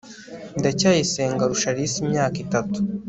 [0.59, 2.77] ndacyayisenga arusha alice imyaka itatu